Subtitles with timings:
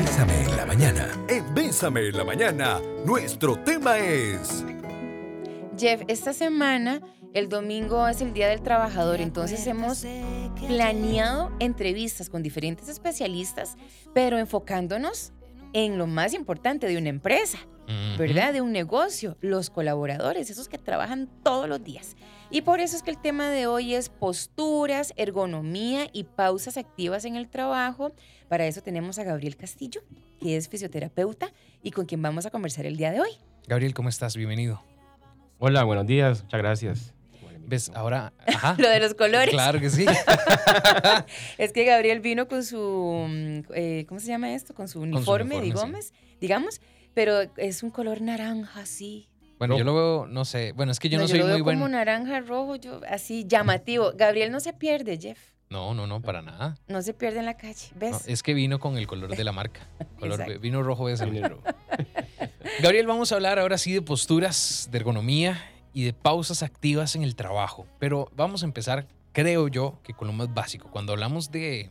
[0.00, 1.08] Bésame en la mañana.
[1.28, 4.64] En Bésame en la mañana, nuestro tema es...
[5.76, 7.02] Jeff, esta semana,
[7.34, 10.06] el domingo es el Día del Trabajador, entonces hemos
[10.66, 13.76] planeado entrevistas con diferentes especialistas,
[14.14, 15.34] pero enfocándonos
[15.74, 17.58] en lo más importante de una empresa,
[18.16, 18.54] ¿verdad?
[18.54, 22.16] De un negocio, los colaboradores, esos que trabajan todos los días.
[22.52, 27.24] Y por eso es que el tema de hoy es posturas, ergonomía y pausas activas
[27.24, 28.12] en el trabajo.
[28.48, 30.00] Para eso tenemos a Gabriel Castillo,
[30.40, 31.52] que es fisioterapeuta
[31.84, 33.30] y con quien vamos a conversar el día de hoy.
[33.68, 34.36] Gabriel, ¿cómo estás?
[34.36, 34.82] Bienvenido.
[35.60, 37.14] Hola, buenos días, muchas gracias.
[37.68, 37.92] ¿Ves?
[37.94, 38.74] Ahora, ajá.
[38.78, 39.50] Lo de los colores.
[39.50, 40.04] Claro que sí.
[41.58, 44.74] es que Gabriel vino con su, mm, eh, ¿cómo se llama esto?
[44.74, 46.80] Con su uniforme, uniforme, digamos, digamos,
[47.14, 49.29] pero es un color naranja, así.
[49.60, 51.56] Bueno, yo lo veo, no sé, bueno, es que yo no, yo soy lo veo
[51.56, 51.80] muy bueno.
[51.80, 54.12] como naranja, rojo, yo, así llamativo.
[54.16, 55.38] Gabriel no se pierde, Jeff.
[55.68, 56.78] No, no, no, para nada.
[56.88, 58.12] No se pierde en la calle, ¿ves?
[58.12, 59.86] No, es que vino con el color de la marca.
[60.18, 61.26] Color, vino rojo de ese.
[62.82, 67.22] Gabriel, vamos a hablar ahora sí de posturas, de ergonomía y de pausas activas en
[67.22, 67.86] el trabajo.
[67.98, 70.88] Pero vamos a empezar, creo yo, que con lo más básico.
[70.90, 71.90] Cuando hablamos de,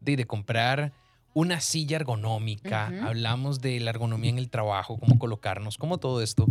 [0.00, 0.92] de, de comprar
[1.34, 6.46] una silla ergonómica, hablamos de la ergonomía en el trabajo, cómo colocarnos, cómo todo esto.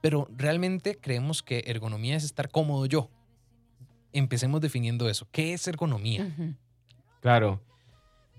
[0.00, 3.10] Pero realmente creemos que ergonomía es estar cómodo yo.
[4.12, 5.26] Empecemos definiendo eso.
[5.32, 6.34] ¿Qué es ergonomía?
[7.20, 7.60] Claro.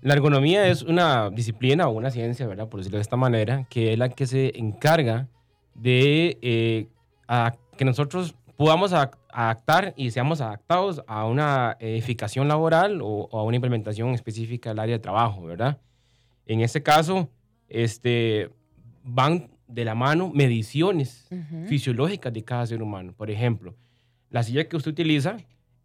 [0.02, 2.68] La ergonomía es una disciplina o una ciencia, ¿verdad?
[2.68, 5.28] Por decirlo de esta manera, que es la que se encarga
[5.74, 6.88] de eh,
[7.28, 13.38] a- que nosotros podamos a- adaptar y seamos adaptados a una edificación laboral o, o
[13.38, 15.78] a una implementación específica del área de trabajo, ¿verdad?
[16.46, 17.28] En este caso,
[17.68, 18.50] este,
[19.04, 21.28] van de la mano mediciones
[21.68, 23.12] fisiológicas de cada ser humano.
[23.16, 23.74] Por ejemplo,
[24.30, 25.36] la silla que usted utiliza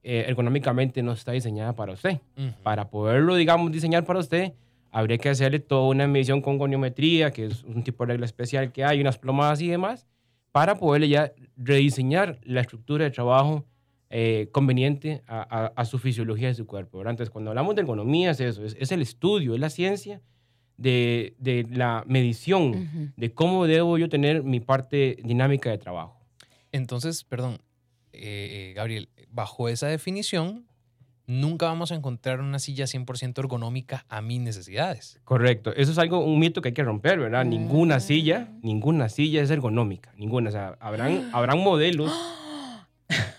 [0.04, 2.20] eh, ergonómicamente no está diseñada para usted.
[2.64, 4.54] Para poderlo, digamos, diseñar para usted,
[4.92, 8.72] habría que hacerle toda una medición con goniometría, que es un tipo de regla especial
[8.72, 10.06] que hay, unas plomadas y demás,
[10.52, 13.66] para poderle ya rediseñar la estructura de trabajo
[14.10, 17.00] eh, conveniente a, a- a su fisiología de su cuerpo.
[17.00, 17.12] ¿verdad?
[17.12, 20.22] Entonces, cuando hablamos de ergonomía es eso, es, es el estudio, es la ciencia
[20.78, 26.20] de, de la medición de cómo debo yo tener mi parte dinámica de trabajo.
[26.72, 27.60] Entonces, perdón,
[28.12, 30.66] eh, eh, Gabriel, bajo esa definición,
[31.28, 35.20] nunca vamos a encontrar una silla 100% ergonómica a mis necesidades.
[35.24, 35.74] Correcto.
[35.76, 37.46] Eso es algo, un mito que hay que romper, ¿verdad?
[37.46, 40.14] Ninguna silla, ninguna silla es ergonómica.
[40.18, 40.50] Ninguna.
[40.50, 42.12] O sea, habrán, habrán modelos.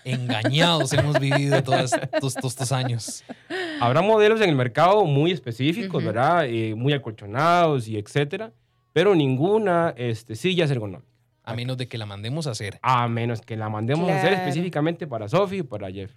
[0.03, 3.23] Engañados hemos vivido todos estos, todos estos años.
[3.81, 6.05] Habrá modelos en el mercado muy específicos, Ujú.
[6.07, 6.45] ¿verdad?
[6.47, 8.51] Eh, muy acolchonados y etcétera.
[8.93, 11.05] Pero ninguna este, silla es ergonómica.
[11.43, 12.79] A menos de que la mandemos a hacer.
[12.81, 14.43] A menos que la mandemos a hacer Claro.
[14.47, 16.11] específicamente para Sophie y para Jeff.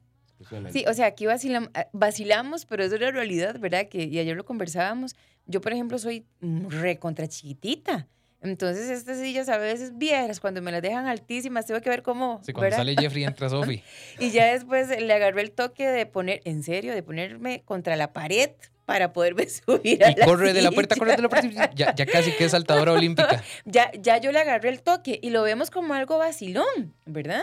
[0.72, 3.88] Sí, o sea, aquí vacilam- ah, vacilamos, pero es una realidad, ¿verdad?
[3.88, 5.14] Que, y ayer lo conversábamos.
[5.46, 8.08] Yo, por ejemplo, soy recontra chiquitita.
[8.42, 12.40] Entonces, estas sillas a veces viejas, cuando me las dejan altísimas, tengo que ver cómo.
[12.42, 12.78] Sí, cuando ¿verdad?
[12.78, 13.84] sale Jeffrey entra Sophie.
[14.18, 18.12] Y ya después le agarré el toque de poner, en serio, de ponerme contra la
[18.12, 18.50] pared
[18.86, 21.70] para poderme subir a Y la corre de la puerta, corre de la puerta.
[21.74, 23.42] Ya, ya casi que es saltadora olímpica.
[23.66, 27.42] Ya, ya yo le agarré el toque y lo vemos como algo vacilón, ¿verdad?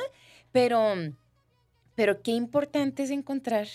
[0.51, 0.95] Pero,
[1.95, 3.67] pero qué importante es encontrar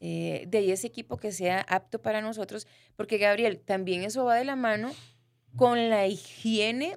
[0.00, 4.34] eh, de ahí ese equipo que sea apto para nosotros, porque Gabriel, también eso va
[4.34, 4.92] de la mano
[5.56, 6.96] con la higiene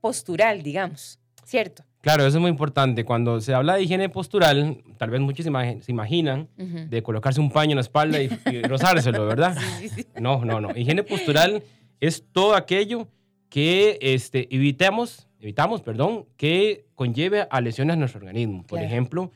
[0.00, 1.84] postural, digamos, ¿cierto?
[2.00, 3.04] Claro, eso es muy importante.
[3.04, 7.40] Cuando se habla de higiene postural, tal vez muchos se imagi- se imaginan de colocarse
[7.40, 9.56] un paño en la espalda y, y rozárselo, ¿verdad?
[9.80, 10.06] Sí, sí, sí.
[10.20, 10.76] No, no, no.
[10.76, 11.62] Higiene postural
[12.00, 13.06] es todo aquello
[13.48, 18.62] que este, evitemos, evitamos, perdón, que conlleve a lesiones a nuestro organismo.
[18.62, 18.86] Por Claro.
[18.86, 19.30] ejemplo,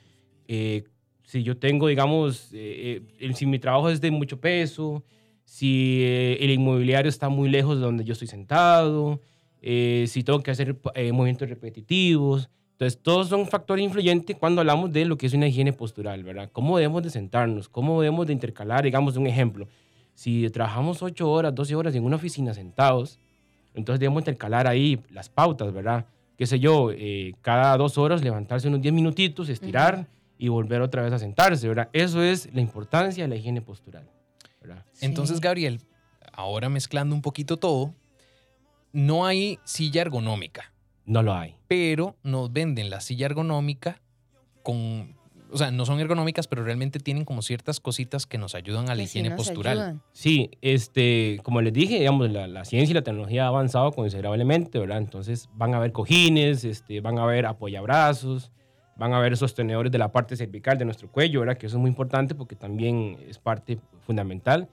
[0.48, 0.82] eh,
[1.22, 5.04] si yo tengo, digamos, eh, eh, si mi trabajo es de mucho peso,
[5.46, 9.22] si eh, el inmobiliario está muy lejos de donde yo estoy sentado,
[9.62, 12.50] eh, si tengo que hacer eh, movimientos repetitivos.
[12.72, 16.50] Entonces, todos son factores influyentes cuando hablamos de lo que es una higiene postural, ¿verdad?
[16.52, 17.70] ¿Cómo debemos de sentarnos?
[17.70, 18.84] ¿Cómo debemos de intercalar?
[18.84, 19.66] Digamos, un ejemplo.
[20.12, 23.18] Si trabajamos 8 horas, 12 horas en una oficina sentados,
[23.74, 26.04] entonces debemos intercalar ahí las pautas, ¿verdad?
[26.36, 30.06] Qué sé yo, eh, cada dos horas levantarse unos 10 minutitos, estirar
[30.38, 31.88] y volver otra vez a sentarse, ¿verdad?
[31.92, 34.08] Eso es la importancia de la higiene postural,
[34.66, 34.84] ¿verdad?
[35.00, 35.40] Entonces.
[35.40, 35.80] Gabriel,
[36.32, 37.94] ahora mezclando un poquito todo,
[38.92, 40.72] no hay silla ergonómica,
[41.04, 41.54] No lo hay.
[41.68, 44.00] pero nos venden la silla ergonómica
[44.62, 45.16] con,
[45.50, 48.94] o sea, no son ergonómicas, pero realmente tienen como ciertas cositas que nos ayudan a
[48.94, 49.78] la sí higiene postural.
[49.78, 50.02] ayudan.
[50.12, 54.78] Sí, este, como les dije, digamos, la, la ciencia y la tecnología ha avanzado considerablemente,
[54.78, 54.98] ¿verdad?
[54.98, 58.50] Entonces van a haber cojines, este, van a haber apoyabrazos,
[58.96, 61.56] van a haber sostenedores de la parte cervical de nuestro cuello, ¿verdad?
[61.58, 64.68] Que eso es muy importante porque también es parte fundamental.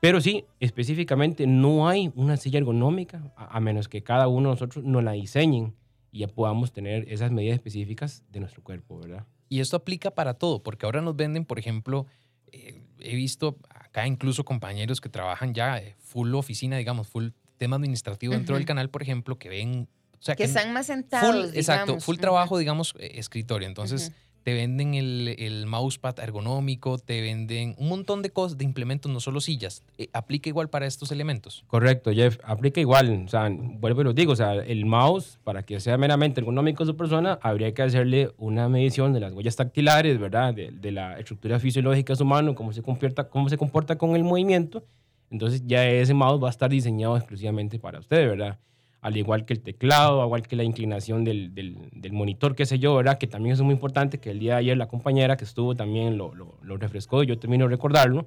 [0.00, 4.54] Pero sí, específicamente no hay una silla ergonómica a, a menos que cada uno de
[4.54, 5.74] nosotros nos la diseñen
[6.12, 9.26] y ya podamos tener esas medidas específicas de nuestro cuerpo, ¿verdad?
[9.48, 12.06] Y esto aplica para todo, porque ahora nos venden, por ejemplo,
[12.52, 17.76] eh, he visto acá incluso compañeros que trabajan ya eh, full oficina, digamos, full tema
[17.76, 18.68] administrativo dentro del Ujú.
[18.68, 19.88] canal, por ejemplo, que ven...
[20.18, 22.04] O sea, Que n- están más full, sentados, exacto, digamos.
[22.04, 22.20] full Ujú.
[22.20, 23.68] trabajo, digamos, eh, escritorio.
[23.68, 24.16] Entonces, Ujú.
[24.44, 29.20] te venden el, el mousepad ergonómico, te venden un montón de cosas, de implementos, no
[29.20, 29.82] solo sillas.
[29.98, 31.64] Eh, ¿Aplica igual para estos elementos?
[31.66, 32.38] Correcto, Jeff.
[32.44, 33.24] Aplica igual.
[33.26, 34.32] O sea, vuelvo y lo digo.
[34.32, 38.68] O sea, el mouse, para que sea meramente ergonómico su persona, habría que hacerle una
[38.68, 40.54] medición de las huellas tactilares, ¿verdad?
[40.54, 44.16] De, de la estructura fisiológica de su mano, cómo se, comporta, cómo se comporta con
[44.16, 44.82] el movimiento.
[45.30, 48.58] Entonces, ya ese mouse va a estar diseñado exclusivamente para usted, ¿verdad?
[49.00, 52.66] Al igual que el teclado, al igual que la inclinación del, del, del monitor, qué
[52.66, 53.16] sé yo, ¿verdad?
[53.18, 56.18] Que también es muy importante, que el día de ayer la compañera que estuvo también
[56.18, 58.26] lo, lo, lo refrescó y yo termino de recordarlo.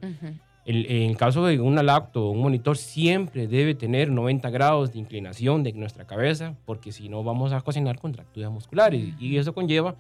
[0.64, 4.94] El- en el caso de una laptop o un monitor, siempre debe tener 90 grados
[4.94, 9.02] de inclinación de nuestra cabeza, porque si no vamos a cocinar contracturas musculares.
[9.20, 9.96] Y eso conlleva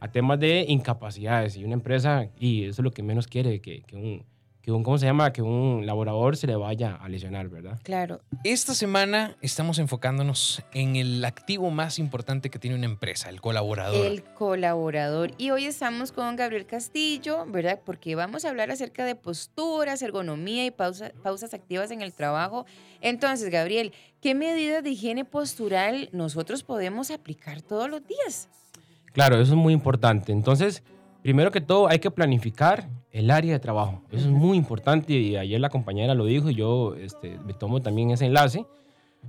[0.00, 1.56] a temas de incapacidades.
[1.56, 4.22] Y una empresa, y eso es lo que menos quiere, que, que un,
[4.62, 5.32] que un, ¿cómo se llama?
[5.32, 7.80] Que un laborador se le vaya a lesionar, ¿verdad?
[7.82, 8.20] Claro.
[8.44, 14.06] Esta semana estamos enfocándonos en el activo más importante que tiene una empresa, el colaborador.
[14.06, 15.32] El colaborador.
[15.36, 17.80] Y hoy estamos con Gabriel Castillo, ¿verdad?
[17.84, 22.64] Porque vamos a hablar acerca de posturas, ergonomía y pausa- pausas activas en el trabajo.
[23.00, 28.48] Entonces, Gabriel, ¿qué medidas de higiene postural nosotros podemos aplicar todos los días?
[29.12, 30.30] Claro, eso es muy importante.
[30.30, 30.84] Entonces,
[31.20, 34.02] primero que todo, hay que planificar el área de trabajo.
[34.10, 37.80] Eso es muy importante y ayer la compañera lo dijo y yo este, me tomo
[37.80, 38.66] también ese enlace.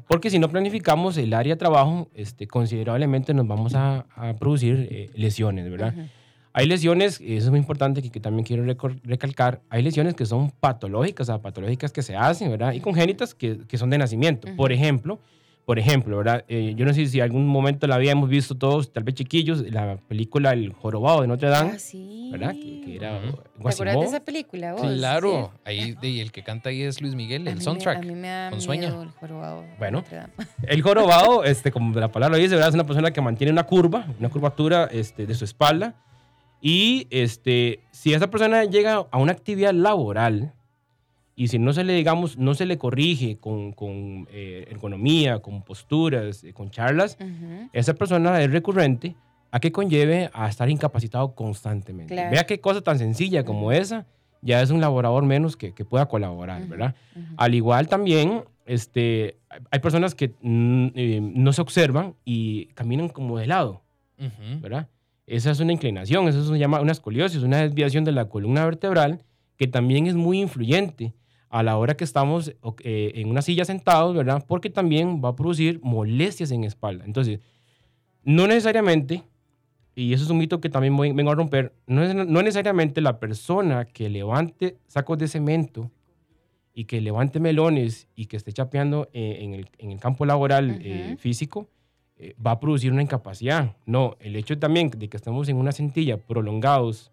[0.07, 4.87] Porque si no planificamos el área de trabajo, este, considerablemente nos vamos a, a producir
[4.89, 5.93] eh, lesiones, ¿verdad?
[6.51, 8.63] Hay lesiones, eso es muy importante que, que también quiero
[9.03, 12.73] recalcar, hay lesiones que son patológicas, o sea, patológicas que se hacen, ¿verdad?
[12.73, 14.47] Y congénitas que, que son de nacimiento.
[14.55, 15.19] Por ejemplo,
[15.65, 16.43] por ejemplo, ¿verdad?
[16.49, 19.95] Eh, yo no sé si algún momento la habíamos visto todos, tal vez chiquillos, la
[20.07, 22.29] película El Jorobado de Notre Dame, Ah, sí.
[22.31, 22.51] ¿verdad?
[22.53, 23.37] Que, que era Ujú.
[23.37, 24.81] ¿Te acuerdas de esa película vos?
[24.81, 25.61] Claro, Sí.
[25.65, 27.97] ahí de- y el que canta ahí es Luis Miguel, A el mí me- soundtrack.
[27.97, 28.87] a mí me da con sueño.
[28.89, 29.97] miedo el jorobado de Bueno.
[29.99, 30.33] Notre Dame.
[30.67, 32.69] El jorobado, este, como la palabra lo dice, ¿verdad?
[32.69, 35.95] es una persona que mantiene una curva, una curvatura este, de su espalda.
[36.61, 40.53] Y este, si esa persona llega a una actividad laboral
[41.35, 45.63] y si no se le, digamos, no se le corrige con, con eh, ergonomía, con
[45.63, 47.69] posturas, eh, con charlas, Ujú.
[47.73, 49.15] esa persona es recurrente
[49.51, 52.13] a que conlleve a estar incapacitado constantemente.
[52.13, 52.31] Claro.
[52.31, 53.71] Vea qué cosa tan sencilla como Ujú.
[53.71, 54.05] esa
[54.41, 56.95] ya es un laborador menos que, que pueda colaborar, Ujú, ¿verdad?
[57.15, 57.25] ujú.
[57.37, 59.37] Al igual también, este,
[59.71, 63.81] hay personas que mm, eh, no se observan y caminan como de lado.
[64.61, 64.87] ¿verdad?
[65.27, 69.23] Esa es una inclinación, eso se llama una escoliosis, una desviación de la columna vertebral
[69.57, 71.13] que también es muy influyente
[71.53, 72.49] a la hora que estamos
[72.83, 74.43] eh, en una silla sentados, ¿verdad?
[74.47, 77.05] Porque también va a producir molestias en espalda.
[77.05, 77.39] Entonces,
[78.23, 79.21] no necesariamente,
[79.95, 83.01] y eso es un mito que también voy- vengo a romper, no, es- no necesariamente
[83.01, 85.91] la persona que levante sacos de cemento
[86.73, 90.79] y que levante melones y que esté chapeando eh, en, el, en el campo laboral
[90.81, 91.17] eh, Ujú.
[91.19, 91.69] físico
[92.17, 93.75] eh, va a producir una incapacidad.
[93.85, 97.11] No, el hecho también de que estemos en una cintilla prolongados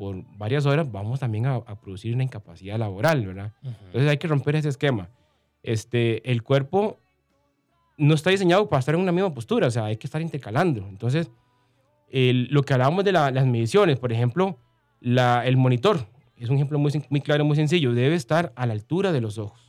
[0.00, 3.52] por varias horas, vamos también a, a producir una incapacidad laboral, ¿verdad?
[3.62, 3.74] Ujú.
[3.84, 5.10] Entonces hay que romper ese esquema.
[5.62, 6.96] Este, el cuerpo
[7.98, 10.86] no está diseñado para estar en una misma postura, o sea, hay que estar intercalando.
[10.88, 11.30] Entonces,
[12.10, 14.56] el- lo que hablábamos de la- las mediciones, por ejemplo,
[15.00, 16.06] la- el monitor,
[16.38, 19.60] es un ejemplo muy claro, muy sencillo, debe estar a la altura de los ojos.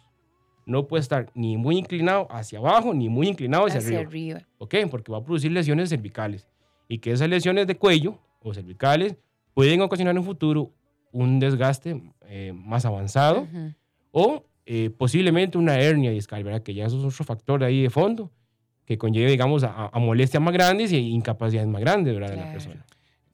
[0.66, 4.38] No puede estar ni muy inclinado hacia abajo, ni muy inclinado hacia, Hacia arriba.
[4.38, 4.48] arriba.
[4.60, 4.76] ¿Ok?
[4.90, 6.48] Porque va a producir lesiones cervicales.
[6.88, 9.18] Y que esas lesiones de cuello o cervicales
[9.54, 10.72] pueden ocasionar en un futuro
[11.12, 13.74] un desgaste eh, más avanzado Ujú.
[14.12, 16.62] o eh, posiblemente una hernia discal, ¿verdad?
[16.64, 18.32] Que ya eso es otro factor ahí de fondo
[18.86, 22.30] que conlleve, digamos, a, a molestias más grandes e incapacidades más grandes, ¿verdad?
[22.32, 22.52] De la Claro.
[22.60, 22.86] persona.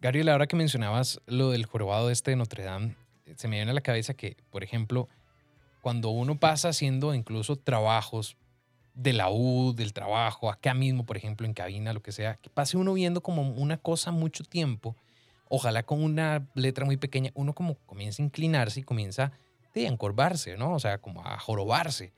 [0.01, 2.95] Gabriel, ahora que mencionabas lo del jorobado este de Notre Dame,
[3.35, 5.07] se me viene a la cabeza que, por ejemplo,
[5.81, 8.37] cuando uno pasa haciendo incluso trabajos
[8.93, 12.49] de la U, del trabajo, acá mismo, por ejemplo, en cabina, lo que sea, que
[12.49, 14.95] pase uno viendo como una cosa mucho tiempo,
[15.49, 19.31] ojalá con una letra muy pequeña, uno como comienza a inclinarse y comienza
[19.73, 20.73] sí, a encorvarse, ¿no?
[20.73, 22.13] O sea, como a jorobarse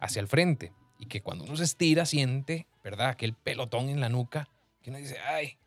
[0.00, 0.72] hacia el frente.
[0.98, 3.08] Y que cuando uno se estira, siente, ¿verdad?
[3.08, 4.48] Aquel pelotón en la nuca,
[4.82, 5.58] que uno dice, ay,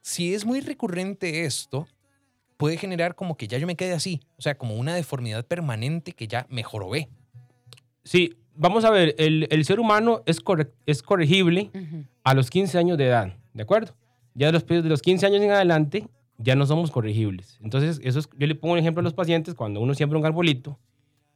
[0.00, 1.86] si es muy recurrente esto,
[2.56, 6.12] puede generar como que ya yo me quede así, o sea, como una deformidad permanente
[6.12, 7.08] que ya me jorobé.
[8.04, 12.04] Sí, vamos a ver, el, el ser humano es, corre- es corregible Ujú.
[12.24, 13.94] a los 15 años de edad, ¿de acuerdo?
[14.34, 16.06] Ya de los, de los 15 años en adelante
[16.42, 17.58] ya no somos corregibles.
[17.62, 20.26] Entonces, eso es- yo le pongo un ejemplo a los pacientes cuando uno siembra un
[20.26, 20.78] arbolito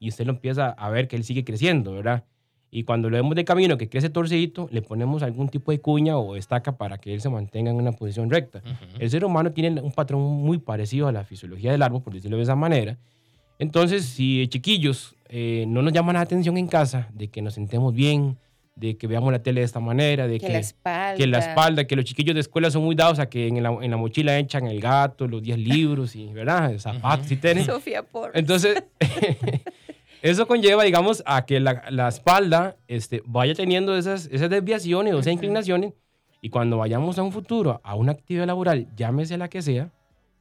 [0.01, 2.25] y usted lo empieza a ver que él sigue creciendo, ¿verdad?
[2.71, 6.17] Y cuando lo vemos de camino que crece torcidito, le ponemos algún tipo de cuña
[6.19, 8.63] o estaca para que él se mantenga en una posición recta.
[8.99, 12.37] El ser humano tiene un patrón muy parecido a la fisiología del árbol, por decirlo
[12.37, 12.99] de esa manera.
[13.61, 17.95] Entonces, si chiquillos eh, no nos llaman la atención en casa de que nos sentemos
[17.95, 18.37] bien,
[18.77, 21.15] de que veamos la tele de esta manera, de Que que, la espalda.
[21.17, 23.71] que la espalda, que los chiquillos de escuela son muy dados a que en la,
[23.81, 26.77] en la mochila echan el gato, los 10 libros y, ¿verdad?
[26.79, 27.67] Zapatos y tenis.
[27.67, 28.33] Sofía por.
[28.35, 28.83] Entonces,
[30.23, 35.21] eso conlleva, digamos, a que la, la espalda este, vaya teniendo esas, esas desviaciones o
[35.21, 35.93] esas inclinaciones
[36.41, 39.93] y cuando vayamos a un futuro, a una actividad laboral, llámese la que sea,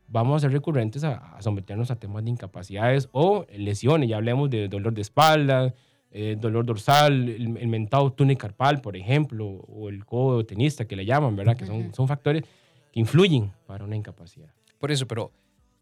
[0.08, 4.10] vamos a ser recurrentes a, a someternos a temas de incapacidades o lesiones.
[4.10, 5.74] Ya hablemos de dolor de espalda,
[6.16, 10.96] eh, dolor dorsal, el, el mentado túnel carpal, por ejemplo, o el codo tenista que
[10.96, 11.58] le llaman, ¿verdad?
[11.58, 12.44] Que son, son factores
[12.92, 14.54] que influyen para una incapacidad.
[14.80, 15.32] Por eso, pero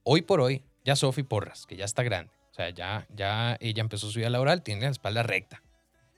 [0.04, 3.82] hoy por hoy, ya Sofi Porras, que ya está grande, o sea, ya, ya ella
[3.82, 5.62] empezó su vida laboral, tiene la espalda recta,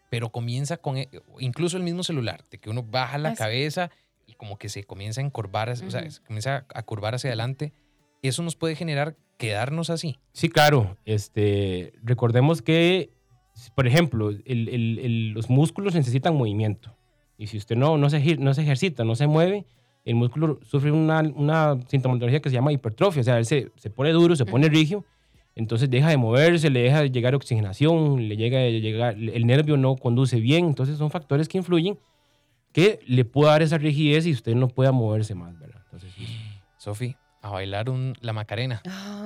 [0.10, 3.39] pero comienza con, e- incluso el mismo celular, de que uno baja la Ah, sí.
[3.39, 3.89] cabeza
[4.27, 7.74] y como que se comienza a encorvar, o sea, se comienza a curvar hacia adelante,
[8.22, 10.20] eso nos puede generar quedarnos así.
[10.32, 10.96] Sí, claro.
[11.05, 13.10] Este, recordemos que,
[13.75, 16.95] por ejemplo, el- el- el- los músculos necesitan movimiento.
[17.38, 19.65] Y si usted no, no, se, no se ejercita, no se mueve,
[20.05, 23.22] el músculo sufre una, una sintomatología que se llama hipertrofia.
[23.22, 25.05] O sea, él se, se pone duro, se pone rígido,
[25.55, 29.77] entonces deja de moverse, le deja de llegar oxigenación, le llega, de llegar, el nervio
[29.77, 30.65] no conduce bien.
[30.65, 31.98] Entonces son factores que influyen
[32.72, 35.81] que le pueda dar esa rigidez y usted no pueda moverse más, ¿verdad?
[35.86, 36.25] Entonces, sí.
[36.77, 38.81] Sofi, a bailar un- la Macarena.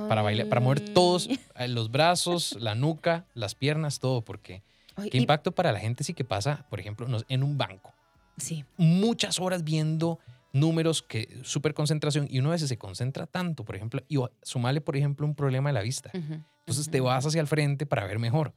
[0.08, 4.62] Para bailar, para mover todos, eh, los brazos, la nuca, las piernas, todo, porque
[4.96, 7.94] Ay, qué y- impacto para la gente sí que pasa, por ejemplo, en un banco.
[8.36, 8.64] Sí.
[8.76, 10.20] muchas horas viendo
[10.52, 14.80] números que súper concentración y uno a veces se concentra tanto, por ejemplo, y sumale,
[14.80, 16.10] por ejemplo, un problema de la vista.
[16.14, 16.90] Ujú, Entonces ujú.
[16.92, 18.54] te vas hacia el frente para ver mejor.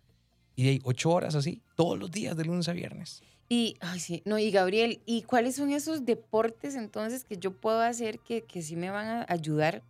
[0.56, 3.24] Y de ahí ocho horas así, todos los días, de lunes a viernes.
[3.50, 7.82] Y, ay, sí, no, y Gabriel, ¿y cuáles son esos deportes entonces que yo puedo
[7.82, 9.84] hacer que, que sí me van a ayudar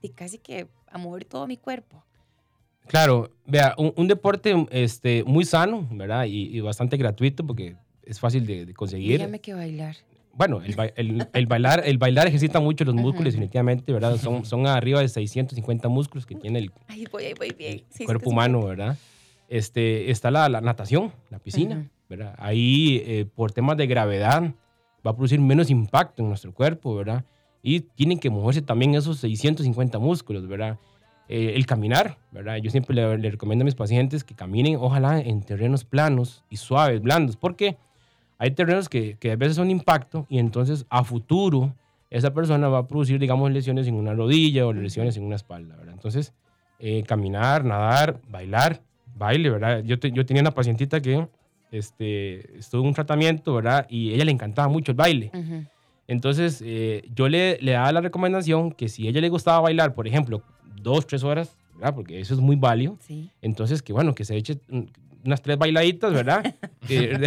[0.00, 2.02] de casi que a mover todo mi cuerpo?
[2.86, 6.24] Claro, vea, un, un deporte este, muy sano, ¿verdad?
[6.26, 9.18] Y, y bastante gratuito porque es fácil de, de conseguir.
[9.18, 9.96] Dígame que bailar.
[10.32, 13.40] Bueno, el, el- el bailar, el bailar ejercita mucho los músculos, Ujú.
[13.40, 14.16] definitivamente, ¿verdad?
[14.18, 17.82] Son, son arriba de 650 músculos que tiene el, Ay, voy, ahí voy bien.
[17.90, 18.96] Sí, cuerpo humano, ¿verdad?
[19.48, 21.88] Este, está la, la natación, la piscina, Ujú.
[22.08, 22.34] ¿verdad?
[22.38, 24.42] Ahí, eh, por temas de gravedad,
[25.06, 27.24] va a producir menos impacto en nuestro cuerpo, ¿verdad?
[27.66, 30.78] Y tienen que moverse también esos 650 músculos, ¿verdad?
[31.28, 32.56] Eh, el caminar, ¿verdad?
[32.58, 36.58] Yo siempre le, le recomiendo a mis pacientes que caminen, ojalá, en terrenos planos y
[36.58, 37.78] suaves, blandos, porque
[38.36, 41.74] hay terrenos que, que a veces son impacto y entonces a futuro
[42.10, 45.74] esa persona va a producir, digamos, lesiones en una rodilla o lesiones en una espalda,
[45.76, 45.94] ¿verdad?
[45.94, 46.34] Entonces,
[46.78, 48.82] eh, caminar, nadar, bailar,
[49.16, 49.82] baile, ¿verdad?
[49.84, 51.26] Yo, te- yo tenía una pacientita que
[51.72, 53.86] este, estuvo en un tratamiento, ¿verdad?
[53.88, 55.30] Y a ella le encantaba mucho el baile.
[55.34, 55.64] Ujú.
[56.06, 59.94] Entonces, eh, yo le, le daba la recomendación que si a ella le gustaba bailar,
[59.94, 60.42] por ejemplo,
[60.82, 61.94] dos, tres horas, ¿verdad?
[61.94, 62.98] Porque eso es muy válido.
[63.00, 63.30] Sí.
[63.42, 64.58] Entonces, que bueno, que se eche
[65.24, 66.54] unas tres bailaditas, ¿verdad?
[66.86, 67.18] Que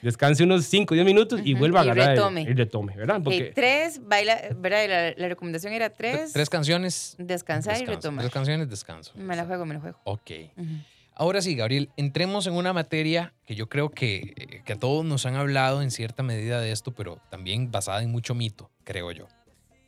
[0.00, 2.42] descanse unos cinco, diez minutos y Ujú, vuelva a y agarrar el- retome.
[2.42, 3.20] Y retome, ¿verdad?
[3.22, 4.86] Porque tres, baila, ¿verdad?
[4.88, 7.14] La, la recomendación era tres, Tres canciones.
[7.18, 7.96] descansar y descanso.
[8.00, 8.22] retomar.
[8.24, 9.12] Tres canciones, descanso.
[9.16, 9.98] Me la juego, me la juego.
[10.04, 10.30] Ok.
[10.56, 10.66] Ujú.
[11.16, 15.04] Ahora sí, Gabriel, entremos en una materia que yo creo que, eh, que a todos
[15.04, 19.12] nos han hablado en cierta medida de esto, pero también basada en mucho mito, creo
[19.12, 19.28] yo.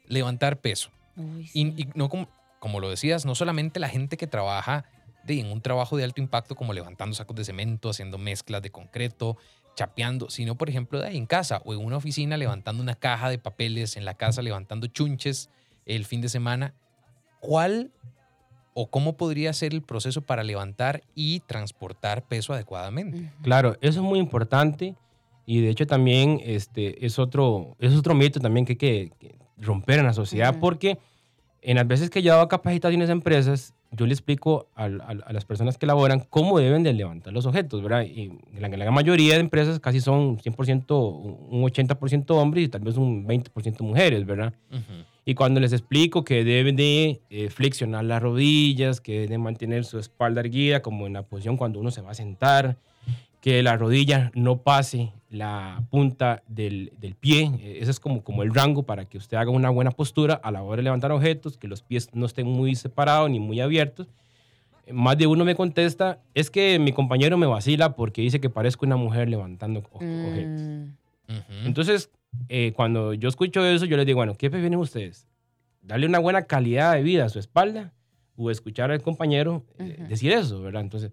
[0.06, 0.90] Levantar peso.
[1.16, 2.28] Uy, Y, no como,
[2.60, 4.84] como lo decías, no solamente la gente que trabaja
[5.24, 8.70] de, en un trabajo de alto impacto como levantando sacos de cemento, haciendo mezclas de
[8.70, 9.36] concreto,
[9.74, 13.28] chapeando, sino por ejemplo de ahí en casa o en una oficina levantando una caja
[13.28, 15.50] de papeles, en la casa levantando chunches
[15.86, 16.74] el fin de semana.
[17.40, 17.90] ¿Cuál
[18.78, 23.32] o cómo podría ser el proceso para levantar y transportar peso adecuadamente?
[23.42, 24.94] Claro, eso es muy importante
[25.46, 29.38] y de hecho también este, es, otro, es otro mito también que hay que, que
[29.56, 30.60] romper en la sociedad Ujú.
[30.60, 30.98] porque
[31.62, 35.32] en las veces que yo hago capacitaciones a empresas, yo le explico al- al- a,
[35.32, 38.02] las personas que laboran cómo deben de levantar los objetos, ¿verdad?
[38.02, 38.30] Y
[38.60, 40.94] la, la gran mayoría de empresas casi son 100%,
[41.50, 44.52] un 80% hombres y tal vez un 20% mujeres, ¿verdad?
[44.70, 44.82] Ujú.
[45.28, 49.84] Y cuando les explico que deben de eh, flexionar las rodillas, que deben de mantener
[49.84, 52.76] su espalda erguida, como en la posición cuando uno se va a sentar,
[53.40, 57.50] que la rodilla no pase la punta del, del pie.
[57.60, 60.52] eh, Ese es como, como el rango para que usted haga una buena postura a
[60.52, 64.06] la hora de levantar objetos, que los pies no estén muy separados ni muy abiertos.
[64.92, 68.86] Más de uno me contesta, es que mi compañero me vacila porque dice que parezco
[68.86, 69.96] una mujer levantando o-
[70.28, 70.62] objetos.
[70.62, 70.84] Mm,
[71.28, 71.66] Ujú.
[71.66, 72.08] Entonces,
[72.48, 75.26] eh, cuando yo escucho eso, yo les digo, bueno, ¿qué prefieren ustedes?
[75.82, 77.92] ¿Darle una buena calidad de vida a su espalda
[78.36, 80.08] o escuchar al compañero eh, Ujú.
[80.08, 80.82] decir eso, ¿verdad?
[80.82, 81.12] Entonces,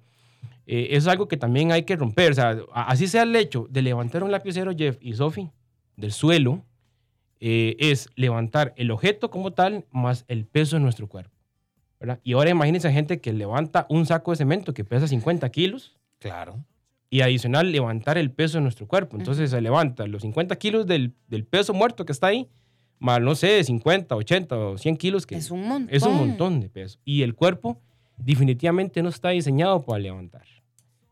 [0.65, 2.31] eh, eso es algo que también hay que romper.
[2.31, 5.51] O sea, a- así sea el hecho de levantar un lapicero, Jeff y Sophie,
[5.95, 6.63] del suelo,
[7.39, 11.31] eh, es levantar el objeto como tal más el peso de nuestro cuerpo.
[11.99, 12.19] ¿verdad?
[12.23, 16.63] Y ahora imagínense gente que levanta un saco de cemento que pesa 50 kilos Claro.
[17.13, 19.17] Y adicional levantar el peso de nuestro cuerpo.
[19.17, 22.49] Entonces se levanta los 50 kilos del, del peso muerto que está ahí,
[22.97, 25.95] más no sé, 50, 80 o 100 kilos que Es un montón.
[25.95, 26.97] es un montón de peso.
[27.05, 27.79] Y el cuerpo
[28.17, 30.41] definitivamente no está diseñado para levantar.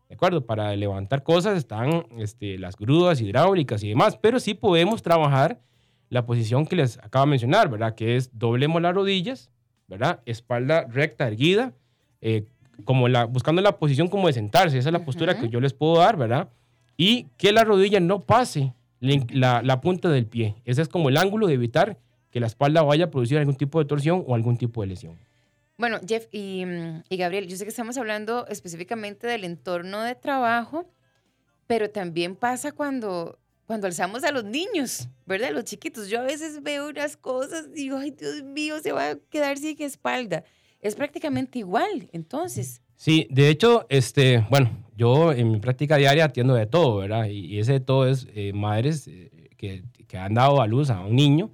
[0.08, 0.44] ¿De acuerdo?
[0.44, 5.60] Para levantar cosas están este, las grúas hidráulicas y demás, pero sí podemos trabajar
[6.08, 7.94] la posición que les acabo de mencionar, ¿verdad?
[7.94, 9.52] Que es doblemos las rodillas,
[9.86, 10.18] ¿verdad?
[10.26, 11.74] Espalda recta, erguida,
[12.20, 12.44] eh,
[12.84, 14.78] como la, buscando la posición como de sentarse.
[14.78, 16.48] Esa es la postura que yo les puedo dar, ¿verdad?
[16.96, 20.56] Y que la rodilla no pase la, punta del pie.
[20.64, 21.98] Ese es como el ángulo de evitar
[22.30, 25.18] que la espalda vaya a producir algún tipo de torsión o algún tipo de lesión.
[25.76, 26.64] Bueno, Jeff y,
[27.08, 30.86] y Gabriel, yo sé que estamos hablando específicamente del entorno de trabajo,
[31.66, 35.50] pero también pasa cuando, cuando alzamos a los niños, ¿verdad?
[35.50, 36.08] Los chiquitos.
[36.08, 39.58] Yo a veces veo unas cosas y digo, ay, Dios mío, se va a quedar
[39.58, 40.44] sin espalda.
[40.82, 42.82] Es prácticamente igual, entonces.
[42.96, 47.26] Sí, de hecho, este, bueno, yo en mi práctica diaria atiendo de todo, ¿verdad?
[47.26, 50.90] Y, y ese de todo es eh, madres eh, que, que han dado a luz
[50.90, 51.50] a un niño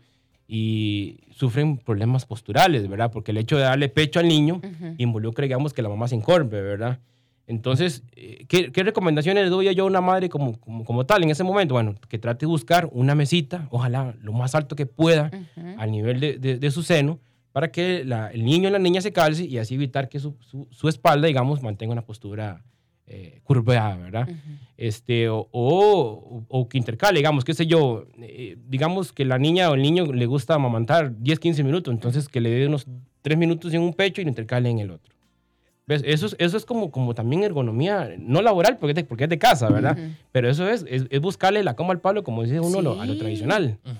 [0.46, 3.10] y sufren problemas posturales, ¿verdad?
[3.12, 4.94] Porque el hecho de darle pecho al niño Ujú.
[4.96, 6.98] involucra, digamos, que la mamá se encorve, ¿verdad?
[7.46, 11.22] Entonces, eh, ¿qué, qué recomendaciones le doy yo a una madre como, como, como tal
[11.22, 11.74] en ese momento?
[11.74, 15.30] Bueno, que trate de buscar una mesita, ojalá lo más alto que pueda,
[15.76, 17.20] al nivel de, de- de su seno
[17.58, 20.36] para que la- el niño y la niña se calce y así evitar que su,
[20.38, 22.62] su- su espalda, digamos, mantenga una postura
[23.08, 24.28] eh, curveada, ¿verdad?
[24.28, 24.38] Ujú.
[24.76, 29.70] Este, o, o, o que intercale, digamos, qué sé yo, eh, digamos que la niña
[29.70, 32.86] o el niño le gusta amamantar 10, 15 minutos, entonces que le dé unos
[33.22, 35.12] 3 minutos en un pecho y lo intercale en el otro.
[35.88, 36.02] ¿Ves?
[36.06, 39.30] Eso es, eso es como, como también ergonomía, no laboral, porque es de, porque es
[39.30, 39.98] de casa, ¿verdad?
[39.98, 40.10] Ujú.
[40.30, 43.06] Pero eso es, es, es buscarle la cama al palo, como dice uno, lo- a
[43.06, 43.18] lo Sí.
[43.18, 43.94] tradicional, Ujú.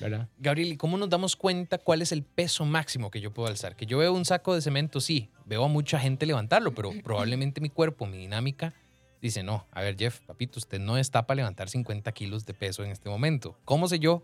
[0.00, 0.28] ¿Verdad?
[0.38, 3.76] Gabriel, ¿y cómo nos damos cuenta cuál es el peso máximo que yo puedo alzar?
[3.76, 7.60] Que yo veo un saco de cemento, sí, veo a mucha gente levantarlo, pero probablemente
[7.60, 8.74] mi cuerpo, mi dinámica,
[9.22, 12.84] dice, no, a ver, Jeff, papito, usted no está para levantar 50 kilos de peso
[12.84, 13.56] en este momento.
[13.64, 14.22] ¿Cómo sé yo?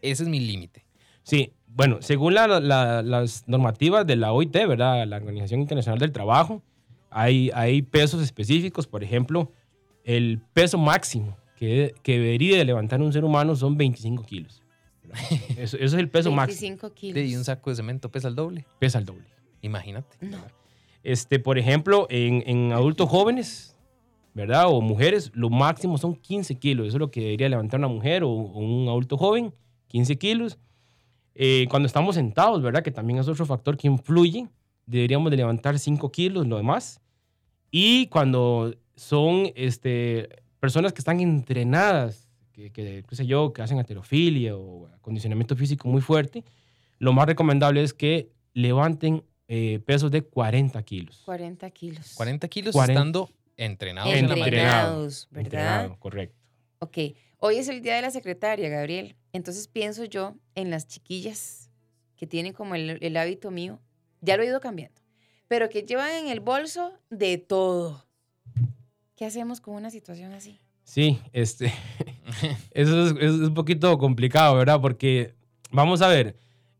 [0.00, 0.84] Ese es mi límite.
[1.22, 5.06] Sí, bueno, según la- la- las normativas de la OIT, ¿verdad?
[5.06, 6.62] La Organización Internacional del Trabajo,
[7.10, 8.86] hay, hay pesos específicos.
[8.86, 9.52] Por ejemplo,
[10.04, 14.61] el peso máximo que, que debería de levantar un ser humano son 25 kilos.
[15.56, 16.60] Eso, eso es el peso máximo.
[16.60, 17.24] 25 kilos.
[17.24, 18.66] Y un saco de cemento pesa el doble.
[18.78, 19.24] Pesa el doble.
[19.60, 20.16] Imagínate.
[20.20, 20.38] No.
[21.02, 23.76] Este, por ejemplo, en, en adultos jóvenes,
[24.34, 24.68] ¿verdad?
[24.68, 26.86] O mujeres, lo máximo son 15 kilos.
[26.86, 29.52] Eso es lo que debería levantar una mujer o, o un adulto joven,
[29.88, 30.58] 15 kilos.
[31.34, 32.82] Eh, cuando estamos sentados, ¿verdad?
[32.82, 34.48] Que también es otro factor que influye.
[34.86, 37.00] Deberíamos de levantar 5 kilos, lo demás.
[37.70, 40.28] Y cuando son este,
[40.60, 45.88] personas que están entrenadas, que, que, qué sé yo, que hacen alterofilia o acondicionamiento físico
[45.88, 46.44] muy fuerte,
[46.98, 51.22] lo más recomendable es que levanten eh, pesos de 40 kilos.
[51.24, 52.14] 40 kilos.
[52.14, 52.92] 40 kilos 40.
[52.92, 54.34] estando entrenados en la.
[54.36, 55.44] Entrenados, ¿verdad?
[55.44, 56.36] Entrenado, correcto.
[56.78, 56.98] Ok,
[57.38, 59.16] hoy es el día de la secretaria, Gabriel.
[59.32, 61.70] Entonces pienso yo en las chiquillas
[62.16, 63.80] que tienen como el, el hábito mío,
[64.20, 65.00] ya lo he ido cambiando,
[65.48, 68.06] pero que llevan en el bolso de todo.
[69.16, 70.60] ¿Qué hacemos con una situación así?
[70.84, 71.72] Sí, este,
[72.72, 74.80] eso es, es un poquito complicado, ¿verdad?
[74.80, 75.34] Porque,
[75.70, 76.36] vamos a ver,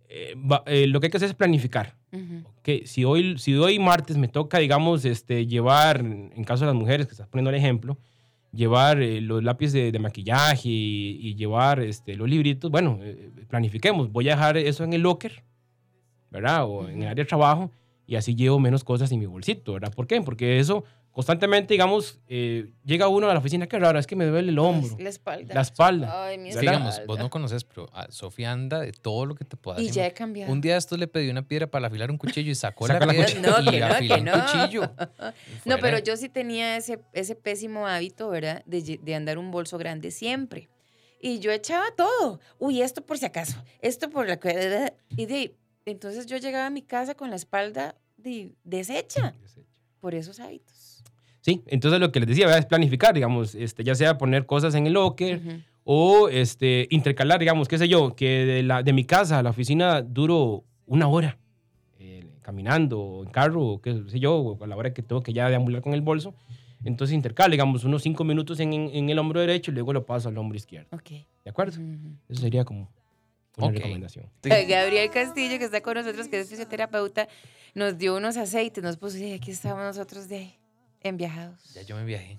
[0.09, 1.97] eh, va- eh, lo que hay que hacer es planificar.
[2.63, 6.75] Que si hoy, si hoy martes me toca, digamos, este, llevar, en caso de las
[6.79, 7.97] mujeres, que estás poniendo el ejemplo,
[8.53, 13.01] llevar eh, los lápices de, de maquillaje y, y llevar este, los libritos, bueno,
[13.49, 14.13] planifiquemos.
[14.13, 15.43] Voy a dejar eso en el locker,
[16.31, 16.67] ¿verdad?
[16.67, 17.71] O en el área de trabajo
[18.07, 19.93] y así llevo menos cosas en mi bolsito, ¿verdad?
[19.95, 20.21] ¿Por qué?
[20.21, 24.25] Porque eso constantemente, digamos, eh, llega uno a la oficina, qué raro, es que me
[24.25, 24.97] duele el hombro.
[24.99, 25.55] La espalda.
[25.55, 26.25] La espalda.
[26.27, 27.07] Ay, mi Es que, digamos, espalda.
[27.07, 30.07] vos no conoces, pero a Sofía anda de todo lo que te pueda Y ya
[30.07, 30.51] he cambiado.
[30.53, 33.07] Un día estos le pedí una piedra para afilar un cuchillo y sacó la la
[33.13, 33.51] piedra cuchilla.
[33.51, 34.33] No, y que no, afiló que un no.
[34.33, 34.83] cuchillo.
[35.65, 38.65] Y No, pero yo sí tenía ese, ese pésimo hábito, ¿verdad?
[38.67, 40.69] De, andar un bolso grande siempre.
[41.21, 42.41] Y yo echaba todo.
[42.59, 43.63] Uy, esto por si acaso.
[43.81, 44.41] Esto por la...
[45.17, 49.35] Y de, entonces yo llegaba a mi casa con la espalda de- deshecha
[50.01, 50.92] por esos hábitos.
[51.43, 52.61] Sí, entonces lo que les decía ¿verdad?
[52.61, 55.51] es planificar, digamos, este, ya sea poner cosas en el locker Ujú.
[55.85, 59.51] o este, intercalar, digamos, qué sé yo, que de, la, de mi casa a la
[59.51, 61.37] oficina duro una hora
[61.99, 65.23] eh, caminando o en carro o qué sé yo, o a la hora que tengo
[65.23, 66.35] que ya deambular con el bolso.
[66.85, 70.07] Entonces intercalo, digamos, unos cinco minutos en, en- en el hombro derecho y luego lo
[70.07, 70.89] paso al hombro izquierdo.
[70.93, 71.11] Ok.
[71.45, 71.81] ¿De acuerdo?
[71.81, 72.17] Ujú, ujú.
[72.29, 72.89] Eso sería como...
[73.57, 73.73] una Ok.
[73.75, 74.27] recomendación.
[74.43, 77.27] Gabriel Castillo, que está con nosotros, que es fisioterapeuta,
[77.75, 80.55] nos dio unos aceites, nos puso, y aquí estamos nosotros de ahí,
[81.03, 81.75] enviajados.
[81.75, 82.39] Ya yo me viajé.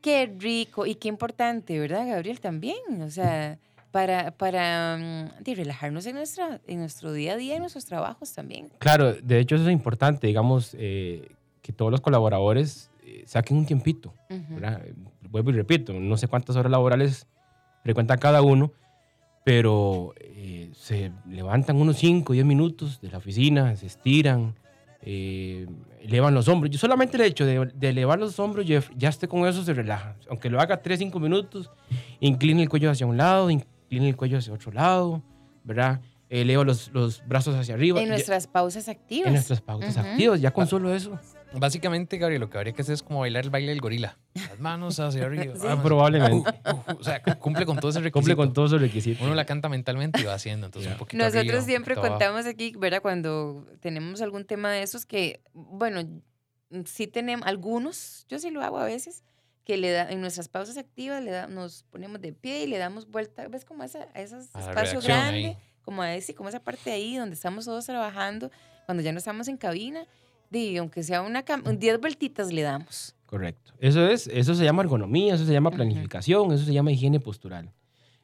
[0.00, 2.40] Qué rico y qué importante, ¿verdad, Gabriel?
[2.40, 3.58] También, o sea,
[3.90, 8.70] para, para mm, relajarnos en, nuestra, en nuestro día a día, en nuestros trabajos también.
[8.78, 11.28] Claro, de hecho eso es importante, digamos, eh,
[11.62, 14.12] que todos los colaboradores eh, saquen un tiempito.
[15.30, 17.26] Vuelvo y repito, no sé cuántas horas laborales
[17.82, 18.72] frecuenta cada uno,
[19.44, 24.54] pero eh, se levantan unos 5 o 10 minutos de la oficina, se estiran,
[25.02, 25.66] eh,
[26.00, 26.70] elevan los hombros.
[26.70, 29.74] Yo solamente el hecho de, de elevar los hombros, Jeff, ya esté con eso se
[29.74, 30.16] relaja.
[30.30, 31.70] Aunque lo haga 3, 5 minutos,
[32.20, 35.22] inclina el cuello hacia un lado, inclina el cuello hacia otro lado,
[35.64, 36.00] ¿verdad?
[36.28, 38.00] Eleva los, los brazos hacia arriba.
[38.00, 39.28] En Ya- nuestras pausas activas.
[39.28, 40.06] en nuestras pautas Ujú.
[40.06, 41.18] activas, ya con solo eso.
[41.58, 44.18] Básicamente, Gabriel, lo que habría que hacer es como bailar el baile del gorila.
[44.34, 45.54] Las manos hacia arriba.
[45.56, 45.66] Sí.
[45.66, 45.84] vamos.
[45.84, 46.50] probablemente.
[46.64, 48.18] Uh, uh, uh, o sea, cumple con todo ese requisito.
[48.18, 49.22] Cumple con todos esos requisitos.
[49.22, 52.06] Uno la canta mentalmente y va haciendo, entonces un poquito Nosotros arriba, un siempre poquito
[52.14, 52.24] abajo.
[52.24, 53.00] contamos aquí, ¿verdad?
[53.00, 56.02] Cuando tenemos algún tema de esos que, bueno,
[56.84, 59.24] sí tenemos algunos, yo sí lo hago a veces,
[59.64, 62.78] que le da, en nuestras pausas activas le da, nos ponemos de pie y le
[62.78, 63.64] damos vuelta, ¿ves?
[63.64, 65.58] Como a, esa, a espacios redacción grandes, ahí.
[65.82, 68.50] como a ese, como esa parte ahí donde estamos todos trabajando,
[68.84, 70.06] cuando ya no estamos en cabina,
[70.50, 73.14] y aunque sea una, cam- 10 vueltitas le damos.
[73.26, 73.72] Correcto.
[73.80, 77.72] Eso, es, eso se llama ergonomía, eso se llama planificación, eso se llama higiene postural.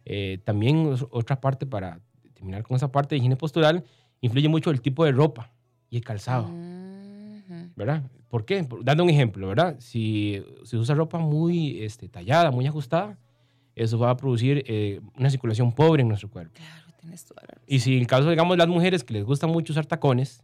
[0.04, 2.00] Eh, también otra parte, para
[2.34, 3.84] terminar con esa parte de higiene postural,
[4.20, 5.52] influye mucho el tipo de ropa
[5.90, 6.48] y el calzado.
[7.76, 8.02] ¿verdad?
[8.28, 8.66] ¿Por qué?
[8.82, 9.76] Dando un ejemplo, ¿verdad?
[9.78, 13.18] Si se usa ropa muy este, tallada, muy ajustada,
[13.74, 16.54] eso va a producir eh, una circulación pobre en nuestro cuerpo.
[16.54, 17.64] Claro, tienes toda la razón.
[17.66, 20.42] Y si en el caso, digamos, las mujeres que les gusta mucho usar tacones.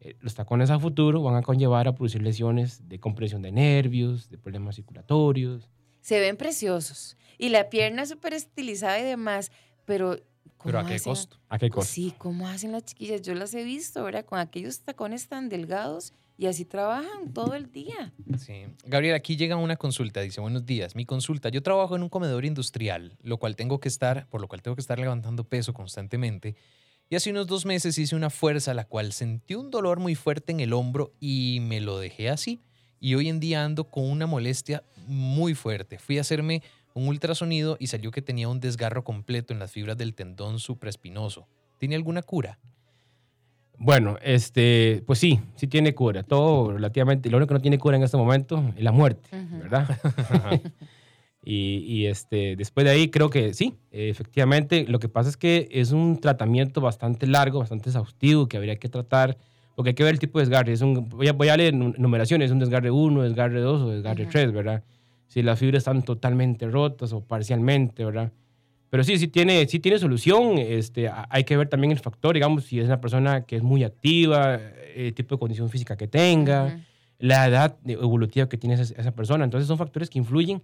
[0.00, 4.30] Eh, los tacones a futuro van a conllevar a producir lesiones de compresión de nervios,
[4.30, 5.68] de problemas circulatorios.
[6.00, 7.16] Se ven preciosos.
[7.38, 9.52] Y la pierna súper estilizada y demás.
[9.84, 10.16] Pero,
[10.56, 11.10] ¿cómo Pero ¿a qué hacen?
[11.12, 11.36] costo?
[11.48, 11.92] ¿A qué costo?
[11.92, 13.20] Sí, ¿cómo hacen las chiquillas?
[13.22, 14.24] Yo las he visto, ¿verdad?
[14.24, 18.14] Con aquellos tacones tan delgados y así trabajan todo el día.
[18.38, 18.64] Sí.
[18.86, 20.22] Gabriel, aquí llega una consulta.
[20.22, 20.96] Dice, buenos días.
[20.96, 21.50] Mi consulta.
[21.50, 24.74] Yo trabajo en un comedor industrial, lo cual tengo que estar, por lo cual tengo
[24.74, 26.56] que estar levantando peso constantemente.
[27.12, 30.52] Y hace unos dos meses hice una fuerza, la cual sentí un dolor muy fuerte
[30.52, 32.60] en el hombro y me lo dejé así.
[33.00, 35.98] Y hoy en día ando con una molestia muy fuerte.
[35.98, 36.62] Fui a hacerme
[36.94, 41.48] un ultrasonido y salió que tenía un desgarro completo en las fibras del tendón supraespinoso.
[41.78, 42.60] ¿Tiene alguna cura?
[43.76, 46.22] Bueno, este, pues sí, sí tiene cura.
[46.22, 47.28] Todo relativamente.
[47.28, 49.58] Lo único que no tiene cura en este momento es la muerte, Ujú.
[49.58, 49.98] ¿verdad?
[51.42, 54.84] y, y, este, después de ahí creo que sí, eh, efectivamente.
[54.88, 58.88] Lo que pasa es que es un tratamiento bastante largo, bastante exhaustivo que habría que
[58.88, 59.36] tratar.
[59.74, 60.72] Porque hay que ver el tipo de desgarre.
[60.72, 62.46] Es un, voy, a, voy a leer nu- numeraciones.
[62.46, 64.32] Es un desgarre 1, desgarre 2 o desgarre Ujú.
[64.32, 64.82] 3, ¿verdad?
[65.28, 68.32] Si las fibras están totalmente rotas o parcialmente, ¿verdad?
[68.90, 70.58] Pero sí, sí tiene, sí tiene solución.
[70.58, 73.62] Este, a- hay que ver también el factor, digamos, si es una persona que es
[73.62, 74.60] muy activa,
[74.94, 76.80] el tipo de condición física que tenga,
[77.18, 79.44] la edad evolutiva que tiene esa, esa persona.
[79.44, 80.60] Entonces son factores que influyen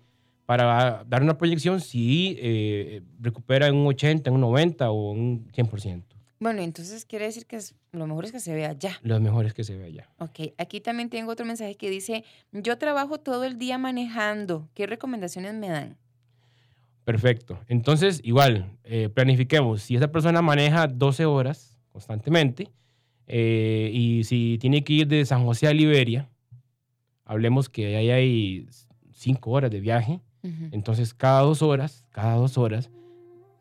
[0.46, 5.48] para dar una proyección si eh, recupera en un 80, en un 90 o un
[5.52, 6.02] 100%.
[6.38, 8.98] Bueno, entonces quiere decir que es- lo mejor es que se vea ya.
[9.02, 10.08] Los mejores que se ve allá.
[10.18, 14.68] Ok, aquí también tengo otro mensaje que dice, yo trabajo todo el día manejando.
[14.74, 15.96] ¿Qué recomendaciones me dan?
[17.04, 17.58] Perfecto.
[17.68, 19.82] Entonces, igual, eh, planifiquemos.
[19.82, 22.68] Si esa persona maneja 12 horas constantemente
[23.28, 26.28] eh, y si tiene que ir de San José a Liberia,
[27.24, 28.68] hablemos que ahí hay
[29.12, 30.20] 5 horas de viaje.
[30.72, 32.90] Entonces, cada dos horas, cada dos horas,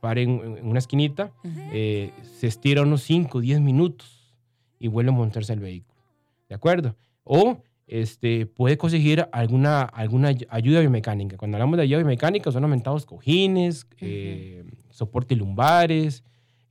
[0.02, 1.32] para en, una esquinita,
[1.72, 4.36] eh, se estira unos 5 o 10 minutos
[4.80, 6.00] y vuelve a montarse al vehículo.
[6.48, 6.96] ¿De acuerdo?
[7.24, 7.58] O
[7.88, 11.38] este, puede conseguir alguna, alguna ay- ayuda biomecánica.
[11.38, 16.24] Cuando hablamos de ayuda biomecánica, son aumentados cojines, eh, soportes lumbares,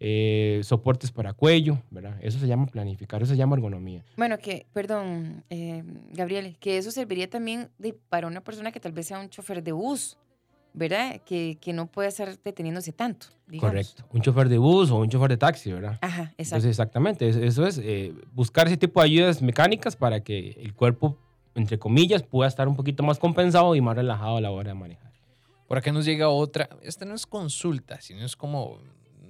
[0.07, 2.19] eh, soportes para cuello, ¿verdad?
[2.21, 4.05] Eso se llama planificar, eso se llama ergonomía.
[4.19, 8.93] Bueno, que, perdón, eh, Gabriel, que eso serviría también de- para una persona que tal
[8.93, 10.19] vez sea un chofer de bus,
[10.75, 11.23] ¿verdad?
[11.25, 13.29] Que, que no puede estar deteniéndose tanto.
[13.47, 13.71] digamos.
[13.71, 14.05] Correcto.
[14.13, 15.99] Un chofer de bus o un chofer de taxi, ¿verdad?
[16.03, 16.37] Ajá, exacto.
[16.39, 20.75] Entonces, exactamente, es- eso es eh, buscar ese tipo de ayudas mecánicas para que el
[20.75, 21.17] cuerpo,
[21.55, 24.75] entre comillas, pueda estar un poquito más compensado y más relajado a la hora de
[24.75, 25.13] manejar.
[25.67, 26.69] Por acá nos llega otra.
[26.83, 28.81] Esta no es consulta, sino es como,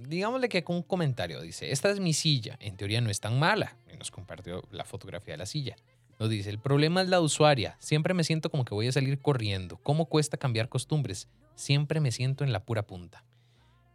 [0.08, 1.40] digámosle que con un comentario.
[1.40, 2.56] Dice, esta es mi silla.
[2.60, 3.76] En teoría no es tan mala.
[3.92, 5.76] Y nos compartió la fotografía de la silla.
[6.18, 7.76] Nos dice, el problema es la usuaria.
[7.80, 9.78] Siempre me siento como que voy a salir corriendo.
[9.82, 11.28] ¿Cómo cuesta cambiar costumbres?
[11.54, 13.24] Siempre me siento en la pura punta.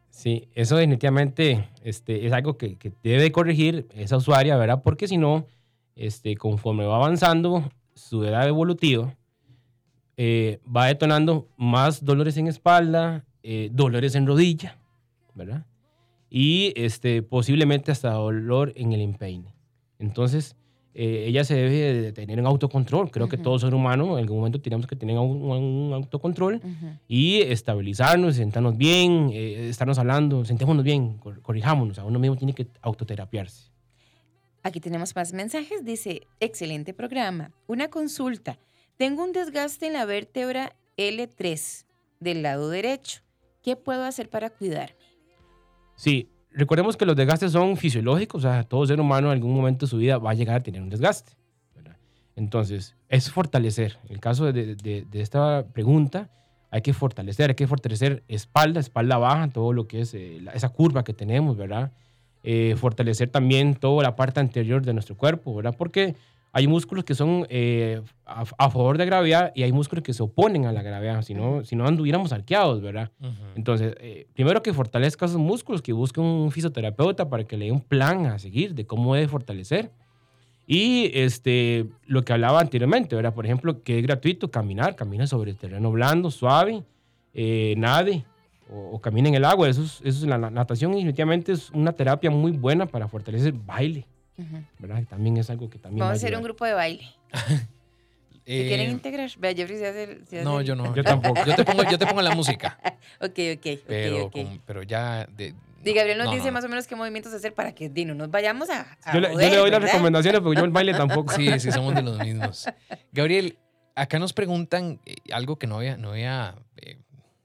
[0.09, 4.81] Sí, eso definitivamente este, es algo que, que debe corregir esa usuaria, ¿verdad?
[4.83, 5.45] Porque si no,
[5.95, 9.15] este, conforme va avanzando su edad evolutiva,
[10.17, 14.77] eh, va detonando más dolores en espalda, eh, dolores en rodilla,
[15.33, 15.65] ¿verdad?
[16.29, 19.53] Y este, posiblemente hasta dolor en el empeine.
[19.99, 20.55] Entonces,
[20.93, 23.11] eh, ella se debe de tener un autocontrol.
[23.11, 23.43] Creo que Ujú.
[23.43, 26.87] todo ser humano en algún momento tenemos que tener un, un autocontrol Ujú.
[27.07, 31.99] y estabilizarnos, sentarnos bien, eh, estarnos hablando, sentémonos bien, cor- corrijámonos.
[31.99, 33.69] A uno mismo tiene que autoterapiarse.
[34.63, 35.85] Aquí tenemos más mensajes.
[35.85, 37.51] Dice, excelente programa.
[37.67, 38.59] Una consulta.
[38.97, 41.85] Tengo un desgaste en la vértebra L3
[42.19, 43.21] del lado derecho.
[43.63, 44.98] ¿Qué puedo hacer para cuidarme?
[45.99, 49.85] Sí, recordemos que los desgastes son fisiológicos, o sea, todo ser humano en algún momento
[49.85, 51.33] de su vida va a llegar a tener un desgaste.
[52.38, 53.97] Entonces, es fortalecer.
[54.05, 56.29] En el caso de, esta pregunta,
[56.71, 60.69] hay que fortalecer, hay que fortalecer espalda, espalda baja, todo lo que es eh, esa
[60.69, 61.91] curva que tenemos, ¿verdad?
[62.43, 65.75] Eh, fortalecer también toda la parte anterior de nuestro cuerpo, ¿verdad?
[65.77, 66.15] Porque
[66.51, 70.23] hay músculos que son eh, a, a favor de gravedad y hay músculos que se
[70.23, 73.12] oponen a la gravedad, si no, si no anduviéramos arqueados, ¿verdad?
[73.55, 77.71] Entonces, eh, primero que fortalezca esos músculos, que busque un fisioterapeuta para que le dé
[77.71, 79.91] un plan a seguir de cómo debe fortalecer.
[80.65, 83.33] Y este, lo que hablaba anteriormente, ¿verdad?
[83.33, 86.83] Por ejemplo, que es gratuito caminar, camina sobre terreno blando, suave,
[87.33, 88.23] eh, nade
[88.71, 89.67] o, o camina en el agua.
[89.67, 93.53] Eso es, eso es la na- natación, definitivamente es una terapia muy buena para fortalecer
[93.53, 94.05] baile,
[94.80, 95.04] ¿verdad?
[95.10, 97.08] También es algo que también va Vamos a a hacer un grupo de baile.
[98.45, 99.30] ¿Se Eh, quieren integrar?
[99.38, 100.25] Vea, Jeffrey se hace...
[100.25, 100.95] se no, yo no.
[100.95, 101.39] Yo tampoco.
[101.45, 102.80] Yo te pongo, yo te pongo la música,
[103.21, 104.32] Ok, ok, pero, ok.
[104.32, 105.25] con- pero ya...
[105.28, 106.54] De, Di, Gabriel nos no, dice no.
[106.54, 109.19] más o menos qué movimientos hacer para que di, no nos vayamos a, a Yo
[109.21, 111.32] le, yo joder, le doy las recomendaciones, pero yo el baile tampoco.
[111.34, 112.65] Sí, sí, somos de los mismos.
[113.13, 113.58] Gabriel,
[113.95, 116.97] acá nos preguntan eh, algo que no había, no había eh,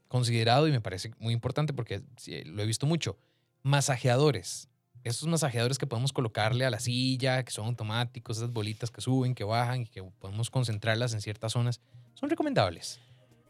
[0.08, 3.16] considerado y me parece muy importante porque sí, lo he visto mucho.
[3.62, 4.68] Masajeadores.
[5.04, 9.34] Estos masajeadores que podemos colocarle a la silla, que son automáticos, esas bolitas que suben,
[9.34, 11.80] que bajan y que podemos concentrarlas en ciertas zonas,
[12.14, 12.98] son recomendables.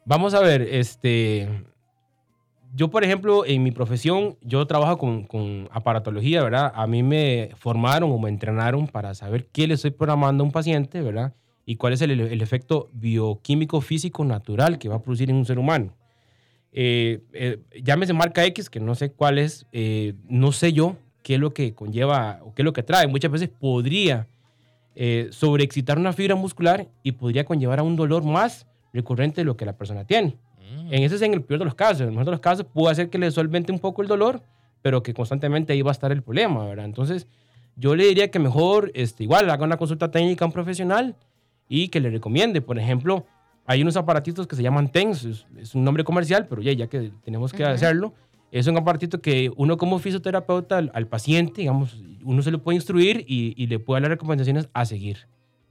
[0.04, 1.48] Vamos a ver, este,
[2.74, 6.72] yo por ejemplo, en mi profesión, yo trabajo con, con aparatología, ¿verdad?
[6.74, 10.52] A mí me formaron o me entrenaron para saber qué le estoy programando a un
[10.52, 11.34] paciente, ¿verdad?
[11.64, 15.46] Y cuál es el, el efecto bioquímico físico natural que va a producir en un
[15.46, 15.94] ser humano.
[16.72, 21.34] Eh, eh, llámese marca X, que no sé cuál es, eh, no sé yo qué
[21.34, 23.08] es lo que conlleva o qué es lo que trae.
[23.08, 24.28] Muchas veces podría
[24.94, 29.56] eh, sobreexcitar una fibra muscular y podría conllevar a un dolor más recurrente de lo
[29.56, 30.36] que la persona tiene.
[30.60, 30.92] Mm.
[30.92, 32.02] En ese es en el peor de los casos.
[32.02, 34.42] En el mejor de los casos puede hacer que le solvente un poco el dolor,
[34.82, 36.84] pero que constantemente ahí va a estar el problema, ¿verdad?
[36.84, 37.26] Entonces,
[37.74, 41.16] yo le diría que mejor, este, igual, haga una consulta técnica a un profesional
[41.70, 42.60] y que le recomiende.
[42.60, 43.24] Por ejemplo,
[43.64, 46.86] hay unos aparatitos que se llaman TENS, es, es un nombre comercial, pero ya, ya
[46.86, 47.72] que tenemos que Ujú.
[47.72, 48.12] hacerlo,
[48.60, 52.76] es un aparatito que uno como fisioterapeuta al, al paciente, digamos, uno se le puede
[52.76, 55.26] instruir y, y le puede dar las recomendaciones a seguir.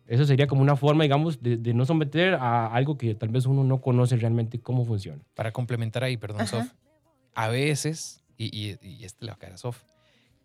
[0.06, 3.46] Eso sería como una forma, digamos, de, de no someter a algo que tal vez
[3.46, 5.24] uno no conoce realmente cómo funciona.
[5.34, 6.48] Para complementar ahí, perdón, Ajá.
[6.64, 6.74] Sof.
[7.34, 9.82] A veces, y, y, y este le va a caer a Sof,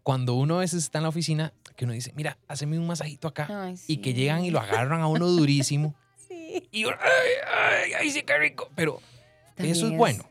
[0.05, 3.27] cuando uno a veces está en la oficina, que uno dice, mira, haceme un masajito
[3.27, 5.97] acá, Ay, y que llegan y lo agarran a uno durísimo,
[6.29, 6.69] Sí.
[6.71, 10.25] y uno, ay, ay, ay, sí, qué rico, pero eso También es bueno.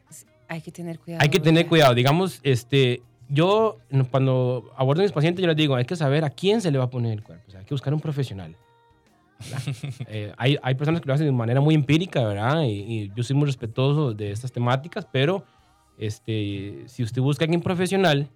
[0.47, 1.21] Hay que tener cuidado.
[1.21, 1.69] Hay que tener ¿verdad?
[1.69, 1.95] cuidado.
[1.95, 3.77] Digamos, este, yo
[4.11, 6.77] cuando abordo a mis pacientes, yo les digo, hay que saber a quién se le
[6.77, 7.43] va a poner el cuerpo.
[7.47, 8.55] O sea, hay que buscar un profesional.
[10.09, 12.63] Eh, hay, hay personas que lo hacen de manera muy empírica, ¿verdad?
[12.63, 15.43] Y, y yo soy muy respetuoso de estas temáticas, pero
[15.97, 18.29] este, si usted busca a alguien profesional,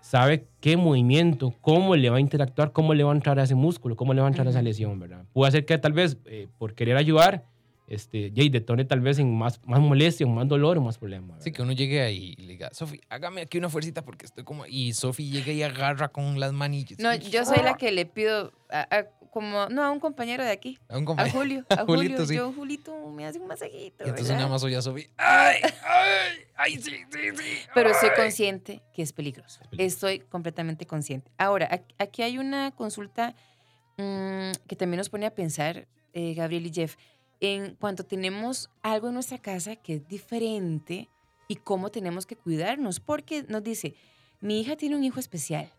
[0.00, 3.54] sabe qué movimiento, cómo le va a interactuar, cómo le va a entrar a ese
[3.54, 5.24] músculo, cómo le va a entrar a esa lesión, ¿verdad?
[5.32, 7.44] Puede ser que tal vez eh, por querer ayudar,
[7.86, 11.38] este, Jay detone tal vez en más, más molestia, más dolor o más problemas.
[11.40, 14.44] Así que uno llegue ahí y le diga, Sofi, hágame aquí una fuercita porque estoy
[14.44, 14.66] como...
[14.66, 16.98] Y Sofi llega y agarra con las manillas.
[16.98, 20.50] No, yo soy la que le pido, a- a- como, no, a un compañero de
[20.50, 21.38] aquí, A un a compañero.
[21.38, 22.34] Julio, a Julio, Julito, sí.
[22.36, 24.38] yo, Julito, me hace un masajito, Y entonces ¿verdad?
[24.38, 27.44] nada más oye a Sofi, ¡ay, ay, ay, sí, sí, sí!
[27.74, 28.16] Pero soy ay".
[28.22, 29.60] consciente que es peligroso.
[29.62, 29.94] Es peligroso.
[29.94, 31.30] Estoy completamente consciente.
[31.36, 31.68] Ahora,
[31.98, 33.34] aquí hay una consulta
[33.98, 36.96] mm, que también nos pone a pensar, eh, Gabriel y Jeff,
[37.40, 41.08] en cuanto tenemos algo en nuestra casa que es diferente
[41.48, 43.00] y cómo tenemos que cuidarnos.
[43.00, 43.94] Porque nos dice,
[44.40, 45.70] mi hija tiene un hijo especial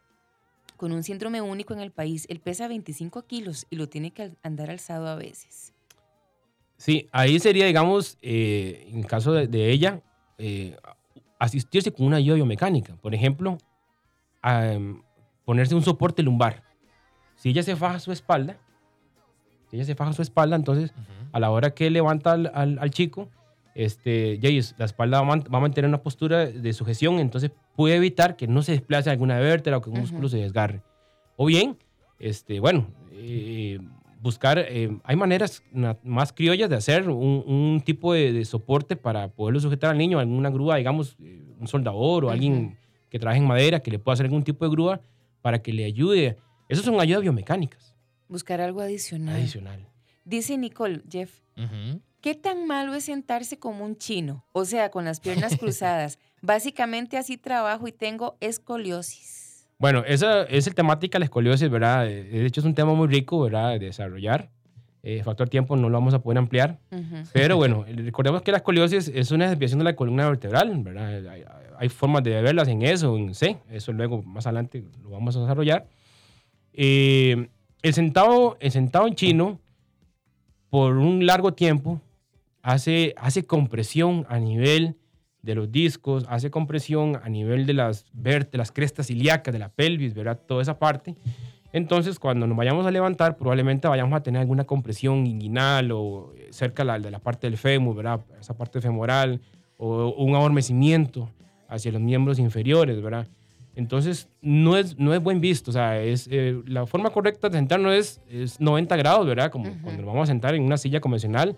[0.78, 2.26] con un síndrome único en el país.
[2.30, 5.74] Él pesa 25 kilos y lo tiene que andar alzado a veces.
[6.78, 10.04] Sí, ahí sería, digamos, eh, en caso de, ella,
[10.38, 10.78] eh,
[11.40, 12.96] asistirse con una ayuda biomecánica.
[12.98, 13.58] Por ejemplo,
[14.44, 14.78] a,
[15.44, 16.64] ponerse un soporte lumbar.
[17.36, 18.60] Si ella se faja su espalda,
[19.72, 20.94] ella se faja su espalda, entonces
[21.32, 23.30] a la hora que levanta al, al- al chico,
[23.76, 27.20] este, ya es- la espalda va a, man- va a mantener una postura de sujeción,
[27.20, 30.82] entonces puede evitar que no se desplace alguna vértebra o que un músculo se desgarre.
[31.36, 31.78] O bien,
[32.20, 33.80] este, bueno, eh,
[34.20, 35.62] buscar, eh, hay maneras
[36.04, 40.18] más criollas de hacer un, un tipo de, de soporte para poderlo sujetar al niño,
[40.18, 42.78] alguna grúa, digamos, eh, un soldador o alguien
[43.10, 45.02] que trabaje en madera, que le pueda hacer algún tipo de grúa
[45.42, 46.38] para que le ayude.
[46.68, 47.96] Esas son ayudas biomecánicas.
[48.30, 49.36] Buscar algo adicional.
[49.36, 49.88] Adicional.
[50.26, 52.02] Dice Nicole, Jeff, Ujú.
[52.22, 54.44] ¿qué tan malo es sentarse como un chino?
[54.52, 56.20] O sea, con las piernas cruzadas.
[56.42, 59.68] Básicamente así trabajo y tengo escoliosis.
[59.80, 62.08] Bueno, esa es el temática la escoliosis, ¿verdad?
[62.10, 63.72] Eh, De hecho, es un tema muy rico, ¿verdad?
[63.72, 64.50] De desarrollar.
[65.04, 66.80] Eh, factor tiempo no lo vamos a poder ampliar.
[66.92, 67.24] Ujú.
[67.32, 71.28] Pero bueno, recordemos que la escoliosis es una desviación de la columna vertebral, ¿verdad?
[71.30, 71.44] Hay,
[71.78, 73.58] hay formas de verlas en eso, en C.
[73.70, 75.88] Eso luego más adelante lo vamos a desarrollar.
[76.74, 77.48] Eh,
[77.82, 79.60] el, sentado, el sentado en chino,
[80.70, 82.02] por un largo tiempo,
[82.62, 84.96] hace, hace compresión a nivel
[85.42, 89.70] de los discos, hace compresión a nivel de las, de las crestas ilíacas, de la
[89.70, 90.40] pelvis, ¿verdad?
[90.46, 91.16] Toda esa parte.
[91.72, 96.48] Entonces, cuando nos vayamos a levantar, probablemente vayamos a tener alguna compresión inguinal o eh,
[96.52, 98.22] cerca de la parte del fémur, ¿verdad?
[98.40, 99.42] Esa parte femoral,
[99.78, 101.30] o un adormecimiento
[101.68, 103.28] hacia los miembros inferiores, ¿verdad?
[103.78, 105.70] Entonces, no es, no es buen visto.
[105.70, 109.52] O sea, es, eh, la forma correcta de sentarnos es, es 90 grados, ¿verdad?
[109.52, 109.82] Como Ujú.
[109.84, 111.56] cuando nos vamos a sentar en una silla convencional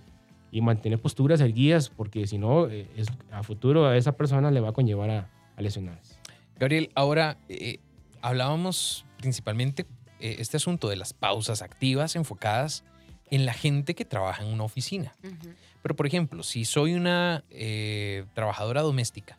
[0.52, 4.60] y mantener posturas erguidas, porque si no, eh, es, a futuro a esa persona le
[4.60, 6.16] va a conllevar a, a lesionarse.
[6.60, 7.80] Gabriel, ahora eh,
[8.22, 9.86] hablábamos principalmente
[10.20, 12.84] eh, este asunto de las pausas activas enfocadas
[13.32, 15.16] en la gente que trabaja en una oficina.
[15.24, 15.54] Ujú.
[15.82, 19.39] Pero, por ejemplo, si soy una eh, trabajadora doméstica,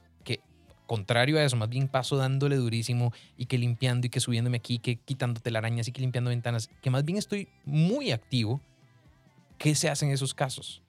[0.90, 4.80] contrario a eso, más bien paso dándole durísimo y que limpiando y que subiéndome aquí,
[4.80, 8.60] que quitando telarañas y que limpiando ventanas, que más bien estoy muy activo,
[9.56, 10.82] ¿qué se hace en esos casos?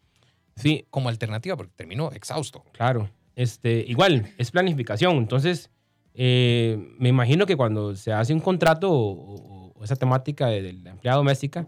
[0.55, 2.63] Sí, Como alternativa, porque termino exhausto.
[2.71, 5.17] Claro, este, igual, es planificación.
[5.17, 5.69] Entonces,
[6.15, 10.89] eh, me imagino que cuando se hace un contrato o, esa temática de, de la
[10.89, 11.67] empleada doméstica,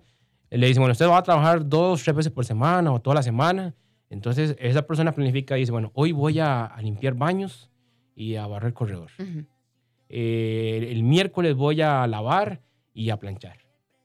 [0.50, 3.24] le dicen, bueno, usted va a trabajar dos, tres veces por semana o toda la
[3.24, 3.76] semana.
[4.10, 7.70] Entonces, esa persona planifica y dice, bueno, hoy voy a, a limpiar baños
[8.16, 9.10] y a barrer corredor.
[9.20, 9.46] Ujú.
[10.10, 12.62] Eh, el miércoles voy a lavar
[12.94, 13.58] y a planchar.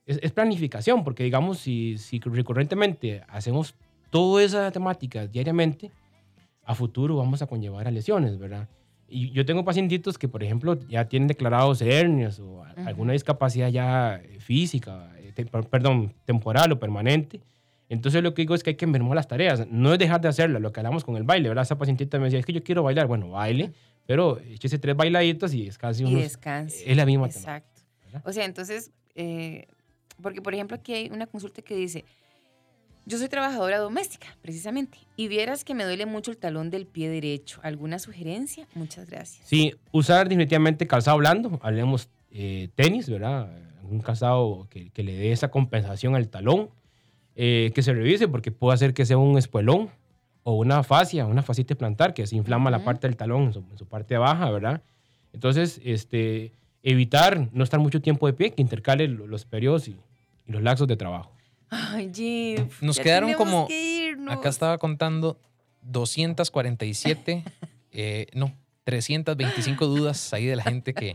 [0.05, 3.75] Es, es planificación, porque digamos, si, si recurrentemente hacemos
[4.09, 5.91] toda esa temática diariamente,
[6.65, 8.67] a futuro vamos a conllevar a lesiones, ¿verdad?
[9.07, 12.87] Y yo tengo pacientitos que, por ejemplo, ya tienen declarados hernias o a- Ujú.
[12.87, 17.41] alguna discapacidad ya eh, física, eh, te- per- perdón, temporal o permanente.
[17.87, 19.67] Entonces lo que digo es que hay que mermar las tareas.
[19.71, 21.63] No es dejar de hacerlas, lo que hablamos con el baile, ¿verdad?
[21.63, 23.07] Esa pacientita me decía, es que yo quiero bailar.
[23.07, 23.71] Bueno, baile,
[24.09, 26.23] pero échese tres bailaditos y es casi Y unos...
[26.23, 26.91] descanse.
[26.91, 27.27] Es la misma.
[27.27, 27.83] Exacto.
[28.23, 29.67] O sea, entonces, eh,
[30.19, 32.05] porque por ejemplo aquí hay una consulta que dice,
[33.05, 37.07] yo soy trabajadora doméstica, precisamente, y vieras que me duele mucho el talón del pie
[37.07, 37.59] derecho.
[37.61, 38.67] ¿Alguna sugerencia?
[38.73, 39.47] Muchas gracias.
[39.47, 43.55] Sí, usar definitivamente calzado blando, hablemos eh, tenis, ¿verdad?
[43.83, 46.71] Un calzado que, que le dé esa compensación al talón,
[47.35, 49.91] eh, que se revise porque puede hacer que sea un espuelón
[50.49, 52.85] o una fascia, una fascitis plantar que se inflama la Ujú.
[52.85, 54.81] parte del talón en su, en su parte baja, ¿verdad?
[55.33, 59.95] Entonces, este, evitar no estar mucho tiempo de pie, que intercale lo- los periodos y,
[60.47, 61.31] y los lapsos de trabajo.
[61.69, 62.81] Ay, Jeff.
[62.81, 64.33] Nos ya quedaron como- que irnos.
[64.35, 65.37] Acá estaba contando
[65.83, 67.43] 247,
[67.91, 68.53] eh, no,
[68.85, 71.13] 325 dudas ahí de la gente que,